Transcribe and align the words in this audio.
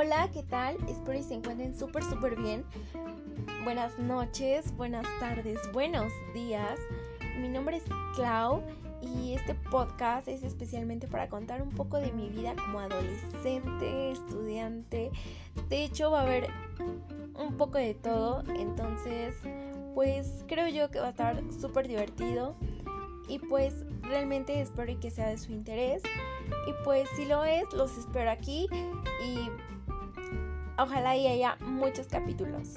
Hola, 0.00 0.30
¿qué 0.32 0.44
tal? 0.44 0.76
Espero 0.88 1.18
que 1.18 1.24
se 1.24 1.34
encuentren 1.34 1.76
súper, 1.76 2.04
súper 2.04 2.36
bien. 2.36 2.64
Buenas 3.64 3.98
noches, 3.98 4.72
buenas 4.76 5.04
tardes, 5.18 5.58
buenos 5.72 6.12
días. 6.32 6.78
Mi 7.40 7.48
nombre 7.48 7.78
es 7.78 7.82
Clau 8.14 8.62
y 9.02 9.32
este 9.32 9.56
podcast 9.56 10.28
es 10.28 10.44
especialmente 10.44 11.08
para 11.08 11.28
contar 11.28 11.62
un 11.62 11.70
poco 11.70 11.96
de 11.96 12.12
mi 12.12 12.28
vida 12.28 12.54
como 12.54 12.78
adolescente, 12.78 14.12
estudiante. 14.12 15.10
De 15.68 15.82
hecho, 15.82 16.12
va 16.12 16.20
a 16.20 16.22
haber 16.22 16.48
un 17.34 17.56
poco 17.56 17.78
de 17.78 17.94
todo, 17.94 18.44
entonces, 18.56 19.34
pues 19.96 20.44
creo 20.46 20.68
yo 20.68 20.92
que 20.92 21.00
va 21.00 21.08
a 21.08 21.10
estar 21.10 21.42
súper 21.60 21.88
divertido 21.88 22.54
y 23.28 23.40
pues 23.40 23.84
realmente 24.02 24.60
espero 24.60 24.96
que 25.00 25.10
sea 25.10 25.26
de 25.26 25.38
su 25.38 25.50
interés. 25.50 26.04
Y 26.68 26.84
pues 26.84 27.08
si 27.16 27.24
lo 27.24 27.44
es, 27.44 27.64
los 27.72 27.98
espero 27.98 28.30
aquí 28.30 28.68
y 29.26 29.50
Ojalá 30.78 31.16
y 31.16 31.26
haya 31.26 31.56
muchos 31.60 32.06
capítulos. 32.06 32.76